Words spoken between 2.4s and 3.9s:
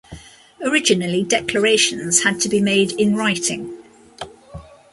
to be made in writing.